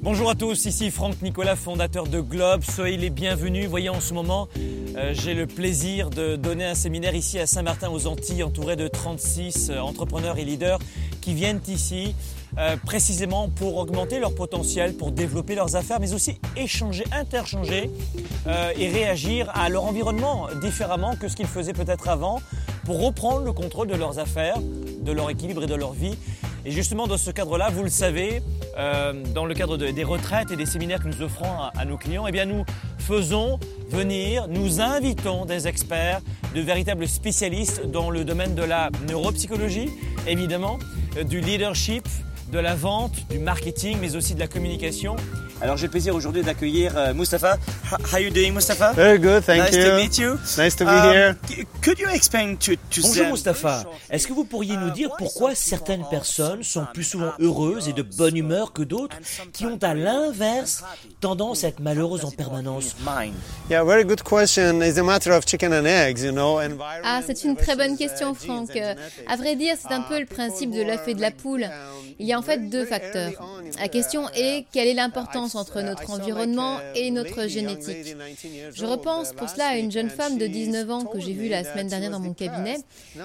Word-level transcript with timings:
Bonjour 0.00 0.30
à 0.30 0.36
tous, 0.36 0.64
ici 0.64 0.92
Franck 0.92 1.20
Nicolas, 1.22 1.56
fondateur 1.56 2.06
de 2.06 2.20
Globe. 2.20 2.62
Soyez 2.62 2.96
les 2.96 3.10
bienvenus. 3.10 3.66
Voyez, 3.66 3.88
en 3.88 4.00
ce 4.00 4.14
moment, 4.14 4.48
euh, 4.96 5.12
j'ai 5.12 5.34
le 5.34 5.48
plaisir 5.48 6.10
de 6.10 6.36
donner 6.36 6.64
un 6.64 6.76
séminaire 6.76 7.16
ici 7.16 7.36
à 7.40 7.48
Saint-Martin 7.48 7.90
aux 7.90 8.06
Antilles, 8.06 8.44
entouré 8.44 8.76
de 8.76 8.86
36 8.86 9.70
euh, 9.70 9.80
entrepreneurs 9.80 10.38
et 10.38 10.44
leaders 10.44 10.78
qui 11.20 11.34
viennent 11.34 11.60
ici 11.66 12.14
euh, 12.58 12.76
précisément 12.76 13.48
pour 13.48 13.76
augmenter 13.76 14.20
leur 14.20 14.36
potentiel, 14.36 14.94
pour 14.94 15.10
développer 15.10 15.56
leurs 15.56 15.74
affaires, 15.74 15.98
mais 15.98 16.12
aussi 16.12 16.38
échanger, 16.56 17.04
interchanger 17.10 17.90
et 18.78 18.88
réagir 18.88 19.50
à 19.52 19.68
leur 19.68 19.84
environnement 19.84 20.48
différemment 20.62 21.16
que 21.16 21.28
ce 21.28 21.36
qu'ils 21.36 21.46
faisaient 21.46 21.72
peut-être 21.72 22.08
avant, 22.08 22.40
pour 22.84 23.04
reprendre 23.04 23.44
le 23.44 23.52
contrôle 23.52 23.88
de 23.88 23.96
leurs 23.96 24.18
affaires, 24.18 24.58
de 25.02 25.12
leur 25.12 25.28
équilibre 25.28 25.64
et 25.64 25.66
de 25.66 25.74
leur 25.74 25.92
vie. 25.92 26.16
Et 26.64 26.70
justement, 26.72 27.06
dans 27.06 27.16
ce 27.16 27.30
cadre-là, 27.30 27.70
vous 27.70 27.82
le 27.82 27.88
savez, 27.88 28.42
euh, 28.76 29.12
dans 29.34 29.44
le 29.44 29.54
cadre 29.54 29.76
des 29.76 30.04
retraites 30.04 30.50
et 30.50 30.56
des 30.56 30.66
séminaires 30.66 31.00
que 31.02 31.08
nous 31.08 31.22
offrons 31.22 31.50
à, 31.74 31.84
nos 31.84 31.96
clients, 31.96 32.26
eh 32.26 32.32
bien, 32.32 32.46
nous 32.46 32.64
faisons 32.98 33.58
venir, 33.88 34.48
nous 34.48 34.80
invitons 34.80 35.44
des 35.44 35.68
experts, 35.68 36.20
de 36.54 36.60
véritables 36.60 37.06
spécialistes 37.06 37.86
dans 37.86 38.10
le 38.10 38.24
domaine 38.24 38.54
de 38.54 38.62
la 38.62 38.90
neuropsychologie, 39.08 39.90
évidemment, 40.26 40.78
euh, 41.16 41.24
du 41.24 41.40
leadership, 41.40 42.06
de 42.52 42.58
la 42.58 42.74
vente, 42.74 43.28
du 43.30 43.38
marketing, 43.38 43.98
mais 44.00 44.16
aussi 44.16 44.34
de 44.34 44.40
la 44.40 44.48
communication. 44.48 45.16
Alors 45.60 45.76
j'ai 45.76 45.86
le 45.86 45.90
plaisir 45.90 46.14
aujourd'hui 46.14 46.42
d'accueillir 46.42 46.92
uh, 46.96 47.12
Mustafa. 47.14 47.56
How 47.90 48.14
are 48.14 48.20
you 48.20 48.30
doing, 48.30 48.52
Mustafa? 48.52 48.92
Very 48.92 49.18
good, 49.18 49.42
thank 49.42 49.58
nice 49.58 49.74
you. 49.74 49.80
Nice 49.80 49.88
to 49.88 49.96
meet 49.96 50.18
you. 50.18 50.38
Nice 50.56 50.76
to 50.76 50.84
be 50.84 50.90
um, 50.90 51.12
here. 51.12 51.36
Could 51.82 51.98
you 51.98 52.08
explain 52.08 52.56
to, 52.58 52.76
to 52.76 53.02
Bonjour 53.02 53.26
Mustafa. 53.30 53.84
Est-ce 54.10 54.28
que 54.28 54.32
vous 54.32 54.44
pourriez 54.44 54.76
nous 54.76 54.90
dire 54.90 55.10
pourquoi 55.18 55.54
certaines 55.54 56.04
personnes 56.08 56.62
sont 56.62 56.86
plus 56.94 57.04
souvent 57.04 57.32
heureuses 57.40 57.88
et 57.88 57.92
de 57.92 58.02
bonne 58.02 58.36
humeur 58.36 58.72
que 58.72 58.82
d'autres, 58.82 59.16
qui 59.52 59.66
ont 59.66 59.78
à 59.82 59.94
l'inverse 59.94 60.84
tendance 61.20 61.64
à 61.64 61.68
être 61.68 61.80
malheureuses 61.80 62.24
en 62.24 62.30
permanence? 62.30 62.94
Yeah, 63.68 63.82
very 63.84 64.04
good 64.04 64.22
question. 64.22 64.80
It's 64.80 64.98
a 64.98 65.02
matter 65.02 65.32
of 65.32 65.44
chicken 65.44 65.72
and 65.72 65.86
eggs, 65.86 66.22
you 66.22 66.30
know. 66.30 66.60
Ah, 67.02 67.20
c'est 67.26 67.42
une 67.44 67.56
très 67.56 67.74
bonne 67.74 67.96
question, 67.96 68.34
Franck. 68.34 68.70
À 69.26 69.36
vrai 69.36 69.56
dire, 69.56 69.74
c'est 69.80 69.92
un 69.92 70.02
peu 70.02 70.20
le 70.20 70.26
principe 70.26 70.70
de 70.70 70.82
l'œuf 70.82 71.08
et 71.08 71.14
de 71.14 71.20
la 71.20 71.32
poule. 71.32 71.66
Il 72.18 72.26
y 72.26 72.32
a 72.32 72.38
en 72.38 72.42
fait 72.42 72.68
deux 72.68 72.84
facteurs. 72.84 73.32
La 73.78 73.88
question 73.88 74.28
est 74.34 74.66
quelle 74.72 74.88
est 74.88 74.94
l'importance 74.94 75.54
entre 75.54 75.80
notre 75.82 76.10
environnement 76.10 76.78
et 76.94 77.10
notre 77.10 77.46
génétique? 77.46 78.16
Je 78.74 78.84
repense 78.84 79.32
pour 79.32 79.48
cela 79.48 79.68
à 79.68 79.76
une 79.76 79.90
jeune 79.90 80.10
femme 80.10 80.38
de 80.38 80.46
19 80.46 80.90
ans 80.90 81.04
que 81.04 81.20
j'ai 81.20 81.32
vue 81.32 81.48
la 81.48 81.64
semaine 81.64 81.88
dernière 81.88 82.10
dans 82.10 82.20
mon 82.20 82.32
cabinet. 82.32 82.76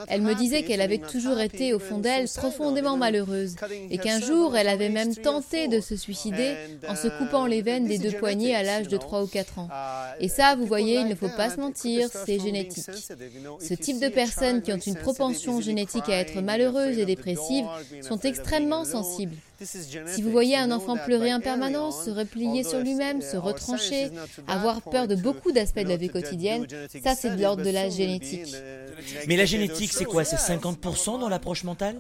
Elle 0.08 0.22
me 0.22 0.34
disait 0.36 0.64
qu'elle 0.64 0.82
avait 0.82 0.98
toujours 0.98 1.40
été 1.40 1.74
au 1.74 1.80
fond 1.80 1.98
d'elle 1.98 2.28
profondément 2.36 2.98
malheureuse 2.98 3.56
et 3.90 3.98
qu'un 3.98 4.20
jour 4.20 4.56
elle 4.58 4.68
avait 4.68 4.90
même 4.90 5.16
tenté 5.16 5.68
de 5.68 5.80
se 5.80 5.96
suicider 5.96 6.56
en 6.88 6.96
se 6.96 7.08
coupant 7.08 7.46
les 7.46 7.62
veines 7.62 7.88
des 7.88 7.98
deux 7.98 8.12
poignets 8.12 8.56
à 8.56 8.64
l'âge 8.64 8.88
de 8.88 8.98
3 8.98 9.24
ou 9.24 9.28
4 9.28 9.60
ans. 9.60 9.70
Et 10.20 10.28
ça, 10.28 10.56
vous 10.56 10.66
voyez, 10.66 10.96
il 10.96 11.08
ne 11.08 11.16
faut 11.16 11.30
pas 11.30 11.50
se 11.50 11.60
mentir, 11.60 12.10
c'est 12.26 12.40
génétique. 12.40 12.86
Ce 13.60 13.74
type 13.74 14.00
de 14.00 14.10
personnes 14.10 14.62
qui 14.62 14.72
ont 14.74 14.78
une 14.78 14.96
propension 14.96 15.62
génétique 15.62 16.10
à 16.10 16.20
être 16.20 16.42
malheureuses 16.42 16.98
et 16.98 17.06
dépressives 17.06 17.66
sont 18.02 18.20
extrêmement 18.20 18.73
sensible. 18.82 19.38
Si 19.66 20.22
vous 20.22 20.32
voyez 20.32 20.58
un 20.58 20.72
enfant 20.72 20.98
pleurer 20.98 21.34
en 21.34 21.40
permanence, 21.40 22.06
se 22.06 22.10
replier 22.10 22.64
sur 22.64 22.80
lui-même, 22.80 23.22
se 23.22 23.38
retrancher, 23.38 24.10
avoir 24.48 24.82
peur 24.82 25.08
de 25.08 25.16
beaucoup 25.16 25.52
d'aspects 25.52 25.80
de 25.80 25.90
la 25.90 25.98
vie 25.98 26.10
quotidienne, 26.10 26.66
ça 27.04 27.16
c'est 27.16 27.36
de 27.36 27.42
l'ordre 27.42 27.64
de 27.64 27.70
la 27.70 27.90
génétique. 27.90 28.56
Mais 29.28 29.38
la 29.38 29.46
génétique, 29.46 29.92
c'est 29.94 30.06
quoi? 30.06 30.24
C'est 30.24 30.38
50% 30.38 31.20
dans 31.20 31.30
l'approche 31.30 31.64
mentale? 31.64 31.96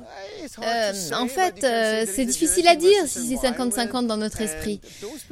Euh, 0.59 0.91
En 1.13 1.27
fait, 1.27 1.63
euh, 1.63 2.05
c'est 2.11 2.25
difficile 2.25 2.67
à 2.67 2.75
dire 2.75 3.07
si 3.07 3.27
c'est 3.27 3.47
50-50 3.47 4.07
dans 4.07 4.17
notre 4.17 4.41
esprit. 4.41 4.79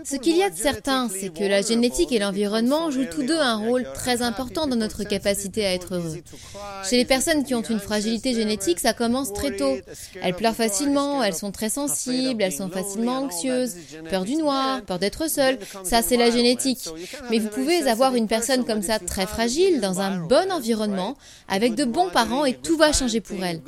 Ce 0.04 0.16
qu'il 0.16 0.38
y 0.38 0.44
a 0.44 0.50
de 0.50 0.58
certain, 0.58 1.10
c'est 1.10 1.30
que 1.34 1.44
la 1.44 1.62
génétique 1.62 2.12
et 2.12 2.20
l'environnement 2.20 2.92
jouent 2.92 3.06
tous 3.06 3.24
deux 3.24 3.40
un 3.40 3.58
rôle 3.58 3.86
très 3.94 4.22
important 4.22 4.68
dans 4.68 4.76
notre 4.76 5.04
capacité 5.04 5.66
à 5.66 5.74
être 5.74 5.96
heureux. 5.96 6.22
Chez 6.90 6.98
les 6.98 7.06
personnes 7.06 7.44
qui 7.44 7.56
ont 7.56 7.62
une 7.62 7.80
fragilité 7.80 8.34
génétique, 8.34 8.80
ça 8.80 8.94
commence 8.94 9.34
très 9.34 9.56
tôt. 9.56 9.78
Elles 10.22 10.36
pleurent 10.36 10.56
facilement, 10.56 11.24
elles 11.24 11.36
sont 11.36 11.52
très 11.52 11.70
sensibles, 11.70 12.21
elles 12.40 12.52
sont 12.52 12.70
facilement 12.70 13.20
anxieuses, 13.20 13.76
peur 14.10 14.24
du 14.24 14.36
noir, 14.36 14.82
peur 14.82 15.00
d'être 15.00 15.30
seules. 15.30 15.58
Ça, 15.84 16.02
c'est 16.02 16.18
la 16.18 16.32
génétique. 16.32 16.90
Mais 17.30 17.40
vous 17.40 17.50
pouvez 17.50 17.88
avoir 17.88 18.16
une 18.16 18.28
personne 18.28 18.66
comme 18.66 18.82
ça 18.82 19.00
très 19.00 19.26
fragile 19.26 19.82
dans 19.82 20.00
un 20.00 20.18
bon 20.18 20.52
environnement 20.52 21.16
avec 21.48 21.76
de 21.76 21.86
bons 21.86 22.10
parents 22.10 22.46
et 22.46 22.54
tout 22.54 22.78
va 22.78 22.94
changer 22.94 23.22
pour 23.22 23.44
elle. 23.44 23.62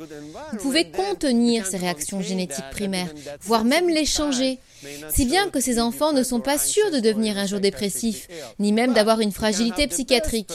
Vous 0.52 0.58
pouvez 0.58 0.90
contenir 0.90 1.66
ces 1.66 1.76
réactions 1.76 2.20
génétiques 2.20 2.70
primaires, 2.70 3.12
voire 3.40 3.64
même 3.64 3.88
les 3.88 4.06
changer. 4.06 4.58
Si 5.10 5.24
bien 5.24 5.48
que 5.50 5.60
ces 5.60 5.80
enfants 5.80 6.12
ne 6.12 6.22
sont 6.22 6.40
pas 6.40 6.58
sûrs 6.58 6.90
de 6.90 7.00
devenir 7.00 7.38
un 7.38 7.46
jour 7.46 7.60
dépressifs, 7.60 8.28
ni 8.58 8.72
même 8.72 8.92
d'avoir 8.92 9.20
une 9.20 9.32
fragilité 9.32 9.86
psychiatrique. 9.86 10.52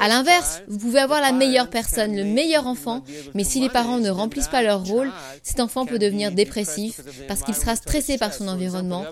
À 0.00 0.08
l'inverse, 0.08 0.62
vous 0.68 0.78
pouvez 0.78 1.00
avoir 1.00 1.20
la 1.20 1.32
meilleure 1.32 1.70
personne, 1.70 2.16
le 2.16 2.24
meilleur 2.24 2.66
enfant, 2.66 3.02
mais 3.34 3.44
si 3.44 3.60
les 3.60 3.68
parents 3.68 3.98
ne 3.98 4.10
remplissent 4.10 4.48
pas 4.48 4.62
leur 4.62 4.84
rôle, 4.84 5.10
cet 5.42 5.60
enfant 5.60 5.86
peut 5.86 5.98
devenir 5.98 6.32
dépressif 6.32 7.00
parce 7.28 7.42
qu'il 7.42 7.54
sera 7.54 7.76
stressé 7.76 8.18
par 8.18 8.34
son 8.34 8.48
environnement. 8.48 9.04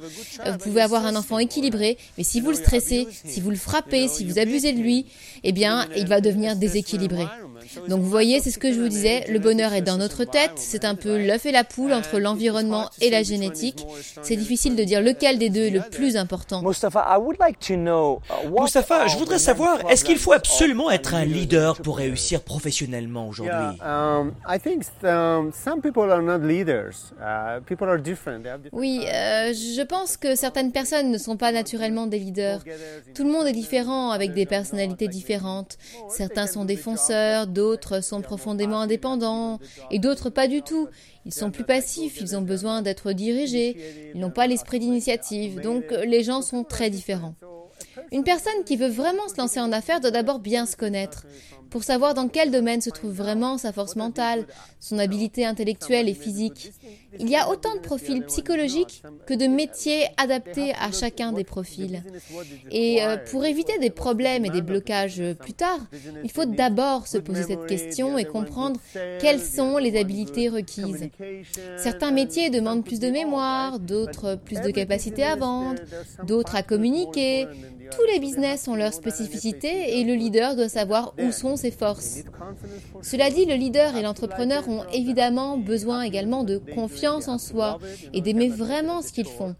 Vous 0.46 0.58
pouvez 0.58 0.80
avoir 0.80 1.06
un 1.06 1.16
enfant 1.16 1.38
équilibré, 1.38 1.98
mais 2.18 2.24
si 2.24 2.40
vous 2.40 2.50
le 2.50 2.56
stressez, 2.56 3.08
si 3.24 3.40
vous 3.40 3.50
le 3.50 3.56
frappez, 3.56 4.08
si 4.08 4.24
vous 4.24 4.38
abusez 4.38 4.72
de 4.72 4.80
lui, 4.80 5.06
eh 5.42 5.52
bien, 5.52 5.86
il 5.96 6.06
va 6.06 6.20
devenir 6.20 6.56
déséquilibré. 6.56 7.24
Donc 7.88 8.00
vous 8.00 8.10
voyez, 8.10 8.40
c'est 8.40 8.50
ce 8.50 8.58
que 8.58 8.72
je 8.72 8.80
vous 8.80 8.88
disais, 8.88 9.24
le 9.28 9.38
bonheur 9.38 9.72
est 9.72 9.82
dans 9.82 9.96
notre 9.96 10.24
tête, 10.24 10.52
c'est 10.56 10.84
un 10.84 10.94
peu 10.94 11.18
l'œuf 11.18 11.46
et 11.46 11.52
la 11.52 11.64
poule 11.64 11.92
entre 11.92 12.18
l'environnement 12.18 12.90
et 13.00 13.10
la 13.10 13.22
génétique. 13.22 13.86
C'est 14.22 14.36
difficile 14.36 14.76
de 14.76 14.84
dire 14.84 15.00
lequel 15.00 15.38
des 15.38 15.50
deux 15.50 15.64
est 15.64 15.70
le 15.70 15.82
plus 15.82 16.16
important. 16.16 16.62
Mustafa, 16.62 17.06
je 19.06 19.16
voudrais 19.16 19.38
savoir, 19.38 19.90
est-ce 19.90 20.04
qu'il 20.04 20.18
faut 20.18 20.32
absolument 20.32 20.90
être 20.90 21.14
un 21.14 21.24
leader 21.24 21.80
pour 21.80 21.98
réussir 21.98 22.42
professionnellement 22.42 23.28
aujourd'hui? 23.28 23.52
Oui, 28.72 29.00
je 29.04 29.82
pense 29.82 30.16
que 30.16 30.34
certaines 30.34 30.72
personnes 30.72 31.10
ne 31.10 31.18
sont 31.18 31.36
pas 31.36 31.52
naturellement 31.52 32.06
des 32.06 32.18
leaders. 32.18 32.64
Tout 33.14 33.24
le 33.24 33.30
monde 33.30 33.46
est 33.46 33.52
différent 33.52 34.10
avec 34.10 34.32
des 34.34 34.46
personnalités 34.46 35.08
différentes. 35.08 35.78
Certains 36.08 36.46
sont 36.46 36.64
défenseurs, 36.64 37.46
d'autres 37.46 37.59
sont 38.00 38.22
profondément 38.22 38.80
indépendants 38.80 39.58
et 39.90 39.98
d'autres 39.98 40.30
pas 40.30 40.48
du 40.48 40.62
tout. 40.62 40.88
Ils 41.26 41.34
sont 41.34 41.50
plus 41.50 41.64
passifs, 41.64 42.20
ils 42.20 42.36
ont 42.36 42.42
besoin 42.42 42.82
d'être 42.82 43.12
dirigés, 43.12 43.76
ils 44.14 44.20
n'ont 44.20 44.30
pas 44.30 44.46
l'esprit 44.46 44.78
d'initiative, 44.78 45.60
donc 45.60 45.84
les 46.04 46.22
gens 46.22 46.42
sont 46.42 46.64
très 46.64 46.90
différents. 46.90 47.34
Une 48.12 48.24
personne 48.24 48.64
qui 48.64 48.76
veut 48.76 48.88
vraiment 48.88 49.28
se 49.28 49.36
lancer 49.36 49.60
en 49.60 49.72
affaires 49.72 50.00
doit 50.00 50.10
d'abord 50.10 50.38
bien 50.38 50.66
se 50.66 50.76
connaître 50.76 51.26
pour 51.70 51.84
savoir 51.84 52.14
dans 52.14 52.28
quel 52.28 52.50
domaine 52.50 52.80
se 52.80 52.90
trouve 52.90 53.12
vraiment 53.12 53.56
sa 53.58 53.72
force 53.72 53.96
mentale, 53.96 54.46
son 54.80 54.98
habileté 54.98 55.46
intellectuelle 55.46 56.08
et 56.08 56.14
physique. 56.14 56.72
Il 57.18 57.28
y 57.28 57.36
a 57.36 57.48
autant 57.48 57.74
de 57.74 57.80
profils 57.80 58.24
psychologiques 58.26 59.02
que 59.26 59.34
de 59.34 59.46
métiers 59.46 60.06
adaptés 60.16 60.72
à 60.74 60.92
chacun 60.92 61.32
des 61.32 61.44
profils. 61.44 62.02
Et 62.70 63.02
euh, 63.02 63.16
pour 63.30 63.44
éviter 63.44 63.78
des 63.78 63.90
problèmes 63.90 64.44
et 64.44 64.50
des 64.50 64.62
blocages 64.62 65.22
plus 65.40 65.54
tard, 65.54 65.80
il 66.22 66.30
faut 66.30 66.44
d'abord 66.44 67.06
se 67.06 67.18
poser 67.18 67.44
cette 67.44 67.66
question 67.66 68.18
et 68.18 68.24
comprendre 68.24 68.80
quelles 69.20 69.40
sont 69.40 69.78
les 69.78 69.98
habiletés 69.98 70.48
requises. 70.48 71.08
Certains 71.76 72.10
métiers 72.10 72.50
demandent 72.50 72.84
plus 72.84 73.00
de 73.00 73.08
mémoire, 73.08 73.78
d'autres 73.78 74.36
plus 74.36 74.60
de 74.60 74.70
capacité 74.70 75.22
à 75.24 75.36
vendre, 75.36 75.80
d'autres 76.26 76.56
à 76.56 76.62
communiquer, 76.62 77.46
tous 77.90 78.04
les 78.04 78.20
business 78.20 78.68
ont 78.68 78.76
leurs 78.76 78.92
spécificités 78.92 79.98
et 79.98 80.04
le 80.04 80.14
leader 80.14 80.54
doit 80.54 80.68
savoir 80.68 81.12
où 81.20 81.32
sont 81.32 81.56
Cela 83.02 83.30
dit, 83.30 83.46
le 83.46 83.54
leader 83.54 83.96
et 83.96 84.02
l'entrepreneur 84.02 84.68
ont 84.68 84.84
évidemment 84.92 85.58
besoin 85.58 86.02
également 86.02 86.44
de 86.44 86.58
confiance 86.58 87.28
en 87.28 87.38
soi 87.38 87.78
et 88.12 88.20
d'aimer 88.20 88.48
vraiment 88.48 89.02
ce 89.02 89.12
qu'ils 89.12 89.26
font. 89.26 89.54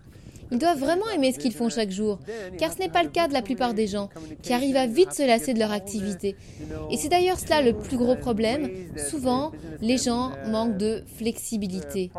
Ils 0.50 0.58
doivent 0.58 0.78
vraiment 0.78 1.08
aimer 1.14 1.32
ce 1.32 1.38
qu'ils 1.38 1.52
font 1.52 1.68
chaque 1.68 1.90
jour, 1.90 2.18
car 2.58 2.72
ce 2.72 2.78
n'est 2.78 2.88
pas 2.88 3.02
le 3.02 3.08
cas 3.08 3.28
de 3.28 3.32
la 3.32 3.42
plupart 3.42 3.74
des 3.74 3.86
gens, 3.86 4.08
qui 4.42 4.52
arrivent 4.52 4.76
à 4.76 4.86
vite 4.86 5.12
se 5.12 5.26
lasser 5.26 5.54
de 5.54 5.58
leur 5.58 5.72
activité. 5.72 6.36
Et 6.90 6.96
c'est 6.96 7.08
d'ailleurs 7.08 7.38
cela 7.38 7.62
le 7.62 7.72
plus 7.72 7.96
gros 7.96 8.16
problème. 8.16 8.68
Souvent, 8.96 9.52
les 9.80 9.98
gens 9.98 10.32
manquent 10.46 10.76
de 10.76 11.04
flexibilité. 11.16 12.10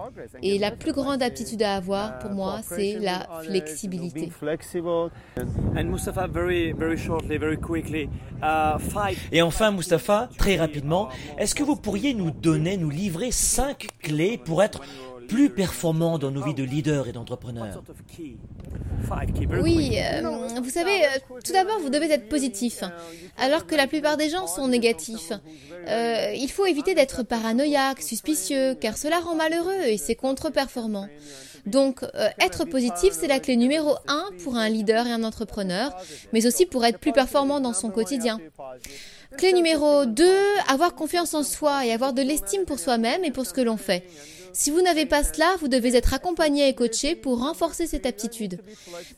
Et 0.41 0.57
la 0.57 0.71
plus 0.71 0.93
grande 0.93 1.21
aptitude 1.21 1.63
à 1.63 1.75
avoir, 1.75 2.19
pour 2.19 2.31
moi, 2.31 2.59
c'est 2.63 2.97
la 2.99 3.27
flexibilité. 3.43 4.31
Et 9.31 9.41
enfin, 9.41 9.71
Mustafa, 9.71 10.29
très 10.37 10.55
rapidement, 10.55 11.09
est-ce 11.37 11.55
que 11.55 11.63
vous 11.63 11.75
pourriez 11.75 12.13
nous 12.13 12.31
donner, 12.31 12.77
nous 12.77 12.89
livrer 12.89 13.31
cinq 13.31 13.87
clés 14.01 14.37
pour 14.37 14.63
être 14.63 14.81
plus 15.31 15.49
performants 15.49 16.17
dans 16.19 16.29
nos 16.29 16.43
vies 16.43 16.53
de 16.53 16.63
leaders 16.63 17.07
et 17.07 17.13
d'entrepreneurs 17.13 17.81
Oui, 19.61 19.97
euh, 19.97 20.59
vous 20.61 20.69
savez, 20.69 21.05
euh, 21.05 21.37
tout 21.43 21.53
d'abord, 21.53 21.79
vous 21.79 21.89
devez 21.89 22.11
être 22.11 22.27
positif, 22.27 22.83
alors 23.37 23.65
que 23.65 23.75
la 23.75 23.87
plupart 23.87 24.17
des 24.17 24.29
gens 24.29 24.45
sont 24.47 24.67
négatifs. 24.67 25.31
Euh, 25.87 26.33
il 26.35 26.51
faut 26.51 26.65
éviter 26.65 26.95
d'être 26.95 27.23
paranoïaque, 27.23 28.01
suspicieux, 28.01 28.75
car 28.75 28.97
cela 28.97 29.19
rend 29.19 29.35
malheureux 29.35 29.83
et 29.85 29.97
c'est 29.97 30.15
contre-performant. 30.15 31.07
Donc, 31.65 32.03
être 32.39 32.65
positif, 32.65 33.13
c'est 33.13 33.27
la 33.27 33.39
clé 33.39 33.55
numéro 33.55 33.95
un 34.07 34.25
pour 34.43 34.55
un 34.57 34.67
leader 34.67 35.07
et 35.07 35.11
un 35.11 35.23
entrepreneur, 35.23 35.95
mais 36.33 36.45
aussi 36.45 36.65
pour 36.65 36.83
être 36.83 36.99
plus 36.99 37.13
performant 37.13 37.61
dans 37.61 37.73
son 37.73 37.89
quotidien. 37.89 38.39
Clé 39.37 39.53
numéro 39.53 40.05
2, 40.05 40.25
avoir 40.67 40.93
confiance 40.93 41.33
en 41.33 41.43
soi 41.43 41.85
et 41.85 41.91
avoir 41.91 42.13
de 42.13 42.21
l'estime 42.21 42.65
pour 42.65 42.79
soi-même 42.79 43.23
et 43.23 43.31
pour 43.31 43.45
ce 43.45 43.53
que 43.53 43.61
l'on 43.61 43.77
fait. 43.77 44.03
Si 44.53 44.69
vous 44.69 44.81
n'avez 44.81 45.05
pas 45.05 45.23
cela, 45.23 45.55
vous 45.59 45.69
devez 45.69 45.95
être 45.95 46.13
accompagné 46.13 46.67
et 46.67 46.75
coaché 46.75 47.15
pour 47.15 47.39
renforcer 47.39 47.87
cette 47.87 48.05
aptitude. 48.05 48.59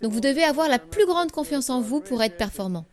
Donc 0.02 0.12
vous 0.12 0.20
devez 0.20 0.44
avoir 0.44 0.70
la 0.70 0.80
plus 0.80 1.06
grande 1.06 1.32
confiance 1.32 1.70
en 1.70 1.82
vous 1.82 2.00
pour 2.00 2.22
être 2.22 2.38
performant. 2.38 2.86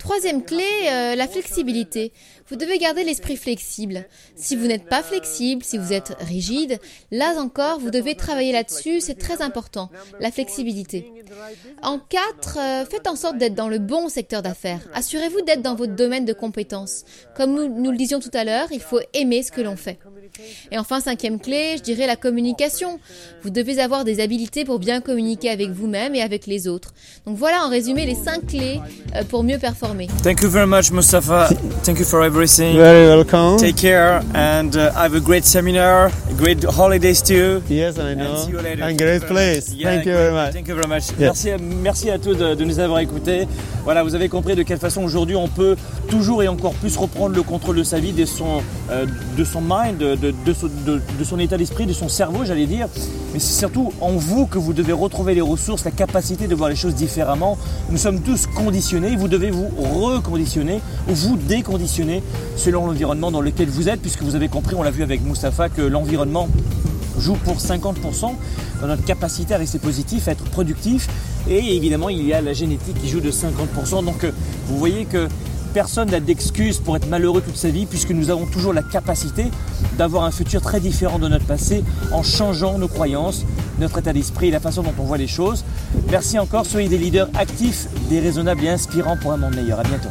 Troisième 0.00 0.42
clé, 0.42 0.64
euh, 0.86 1.14
la 1.14 1.28
flexibilité. 1.28 2.12
Vous 2.48 2.56
devez 2.56 2.78
garder 2.78 3.04
l'esprit 3.04 3.36
flexible. 3.36 4.06
Si 4.34 4.56
vous 4.56 4.66
n'êtes 4.66 4.86
pas 4.86 5.02
flexible, 5.02 5.62
si 5.62 5.76
vous 5.76 5.92
êtes 5.92 6.16
rigide, 6.20 6.80
là 7.10 7.34
encore, 7.38 7.78
vous 7.78 7.90
devez 7.90 8.14
travailler 8.14 8.50
là-dessus, 8.50 9.02
c'est 9.02 9.18
très 9.18 9.42
important, 9.42 9.90
la 10.18 10.32
flexibilité. 10.32 11.12
En 11.82 11.98
quatre, 11.98 12.58
euh, 12.58 12.86
faites 12.86 13.08
en 13.08 13.14
sorte 13.14 13.36
d'être 13.36 13.54
dans 13.54 13.68
le 13.68 13.78
bon 13.78 14.08
secteur 14.08 14.40
d'affaires. 14.40 14.80
Assurez-vous 14.94 15.42
d'être 15.42 15.60
dans 15.60 15.74
votre 15.74 15.94
domaine 15.94 16.24
de 16.24 16.32
compétences. 16.32 17.04
Comme 17.36 17.52
nous, 17.52 17.90
le 17.90 17.96
disions 17.98 18.20
tout 18.20 18.30
à 18.32 18.44
l'heure, 18.44 18.68
il 18.72 18.80
faut 18.80 19.00
aimer 19.12 19.42
ce 19.42 19.52
que 19.52 19.60
l'on 19.60 19.76
fait. 19.76 19.98
Et 20.72 20.78
enfin, 20.78 21.00
cinquième 21.00 21.40
clé, 21.40 21.74
je 21.76 21.82
dirais 21.82 22.06
la 22.06 22.16
communication. 22.16 23.00
Vous 23.42 23.50
devez 23.50 23.80
avoir 23.80 24.04
des 24.04 24.20
habiletés 24.20 24.64
pour 24.64 24.78
bien 24.78 25.02
communiquer 25.02 25.50
avec 25.50 25.68
vous-même 25.70 26.14
et 26.14 26.22
avec 26.22 26.46
les 26.46 26.68
autres. 26.68 26.94
Donc 27.26 27.36
voilà 27.36 27.64
en 27.64 27.68
résumé 27.68 28.06
les 28.06 28.14
cinq 28.14 28.46
clés 28.46 28.80
euh, 29.14 29.24
pour 29.24 29.42
mieux 29.42 29.58
performer. 29.58 29.89
Thank 30.00 30.42
you 30.42 30.48
very 30.48 30.66
much, 30.68 30.92
Mustafa. 30.92 31.48
Thank 31.82 31.98
you 31.98 32.04
for 32.04 32.22
everything. 32.22 32.76
Very 32.76 33.08
welcome. 33.08 33.58
Take 33.58 33.76
care 33.76 34.22
and 34.34 34.76
uh, 34.76 34.92
have 34.92 35.14
a 35.14 35.20
great 35.20 35.44
seminar, 35.44 36.12
great 36.36 36.62
holidays 36.62 37.20
too. 37.20 37.60
Yes, 37.68 37.98
I 37.98 38.14
know. 38.14 38.30
And 38.30 38.38
see 38.38 38.50
you 38.52 38.60
later. 38.60 38.84
And 38.84 38.96
great 38.96 39.22
place. 39.22 39.72
Yeah, 39.74 39.88
Thank 39.90 40.06
you 40.06 40.12
very 40.12 40.32
much. 40.32 40.52
Thank 40.52 40.68
you 40.68 40.74
very 40.76 40.86
much. 40.86 41.10
Merci, 41.18 41.50
à- 41.50 41.58
merci 41.58 42.08
à 42.10 42.18
tous 42.20 42.34
de, 42.36 42.54
de 42.54 42.64
nous 42.64 42.78
avoir 42.78 43.00
écoutés. 43.00 43.48
Voilà, 43.82 44.04
vous 44.04 44.14
avez 44.14 44.28
compris 44.28 44.54
de 44.54 44.62
quelle 44.62 44.78
façon 44.78 45.02
aujourd'hui 45.02 45.34
on 45.34 45.48
peut 45.48 45.74
toujours 46.08 46.42
et 46.44 46.48
encore 46.48 46.74
plus 46.74 46.96
reprendre 46.96 47.34
le 47.34 47.42
contrôle 47.42 47.76
de 47.76 47.82
sa 47.82 47.98
vie, 47.98 48.12
de 48.12 48.26
son, 48.26 48.62
euh, 48.92 49.06
de 49.36 49.42
son 49.44 49.60
mind, 49.60 49.98
de, 49.98 50.14
de- 50.14 50.34
de 50.46 50.52
son, 50.52 50.68
de- 50.86 51.00
de 51.18 51.24
son 51.24 51.38
état 51.40 51.56
d'esprit, 51.56 51.86
de 51.86 51.92
son 51.92 52.08
cerveau, 52.08 52.44
j'allais 52.44 52.66
dire. 52.66 52.86
Mais 53.32 53.40
c'est 53.40 53.58
surtout 53.58 53.92
en 54.00 54.12
vous 54.12 54.46
que 54.46 54.58
vous 54.58 54.72
devez 54.72 54.92
retrouver 54.92 55.34
les 55.34 55.40
ressources, 55.40 55.84
la 55.84 55.90
capacité 55.90 56.46
de 56.46 56.54
voir 56.54 56.68
les 56.68 56.76
choses 56.76 56.94
différemment. 56.94 57.58
Nous 57.90 57.98
sommes 57.98 58.20
tous 58.20 58.46
conditionnés. 58.46 59.16
Vous 59.16 59.28
devez 59.28 59.50
vous 59.50 59.68
reconditionner 59.82 60.80
ou 61.08 61.14
vous 61.14 61.36
déconditionner 61.36 62.22
selon 62.56 62.86
l'environnement 62.86 63.30
dans 63.30 63.40
lequel 63.40 63.68
vous 63.68 63.88
êtes, 63.88 64.00
puisque 64.00 64.22
vous 64.22 64.34
avez 64.34 64.48
compris, 64.48 64.74
on 64.74 64.82
l'a 64.82 64.90
vu 64.90 65.02
avec 65.02 65.22
Mustapha, 65.22 65.68
que 65.68 65.82
l'environnement 65.82 66.48
joue 67.18 67.34
pour 67.34 67.56
50% 67.56 68.34
dans 68.80 68.86
notre 68.86 69.04
capacité 69.04 69.54
à 69.54 69.58
rester 69.58 69.78
positif, 69.78 70.28
à 70.28 70.32
être 70.32 70.44
productif. 70.44 71.08
Et 71.48 71.76
évidemment, 71.76 72.08
il 72.08 72.22
y 72.26 72.32
a 72.32 72.40
la 72.40 72.52
génétique 72.52 73.00
qui 73.00 73.08
joue 73.08 73.20
de 73.20 73.30
50%. 73.30 74.04
Donc 74.04 74.24
euh, 74.24 74.32
vous 74.66 74.78
voyez 74.78 75.04
que 75.04 75.28
personne 75.72 76.10
n'a 76.10 76.20
d'excuse 76.20 76.78
pour 76.78 76.96
être 76.96 77.08
malheureux 77.08 77.40
toute 77.40 77.56
sa 77.56 77.70
vie, 77.70 77.86
puisque 77.86 78.10
nous 78.10 78.30
avons 78.30 78.46
toujours 78.46 78.72
la 78.72 78.82
capacité 78.82 79.46
d'avoir 79.96 80.24
un 80.24 80.30
futur 80.30 80.60
très 80.60 80.80
différent 80.80 81.18
de 81.18 81.28
notre 81.28 81.46
passé 81.46 81.84
en 82.12 82.22
changeant 82.22 82.78
nos 82.78 82.88
croyances, 82.88 83.44
notre 83.78 83.98
état 83.98 84.12
d'esprit 84.12 84.48
et 84.48 84.50
la 84.50 84.60
façon 84.60 84.82
dont 84.82 84.94
on 84.98 85.04
voit 85.04 85.18
les 85.18 85.28
choses. 85.28 85.64
Merci 86.10 86.38
encore, 86.38 86.66
soyez 86.66 86.88
des 86.88 86.98
leaders 86.98 87.28
actifs, 87.34 87.86
déraisonnables 88.08 88.64
et 88.64 88.68
inspirants 88.68 89.16
pour 89.16 89.32
un 89.32 89.36
monde 89.36 89.54
meilleur. 89.54 89.80
À 89.80 89.84
bientôt. 89.84 90.08